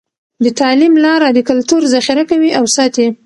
د 0.43 0.45
تعلیم 0.59 0.93
لاره 1.05 1.27
د 1.33 1.39
کلتور 1.49 1.81
ذخیره 1.93 2.23
کوي 2.29 2.51
او 2.59 2.65
ساتي. 2.75 3.07